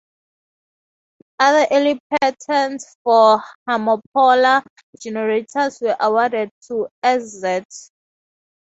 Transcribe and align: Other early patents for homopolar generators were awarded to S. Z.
Other 1.37 1.67
early 1.69 1.99
patents 2.19 2.95
for 3.03 3.43
homopolar 3.69 4.63
generators 4.99 5.77
were 5.79 5.95
awarded 5.99 6.49
to 6.69 6.87
S. 7.03 7.21
Z. 7.25 7.61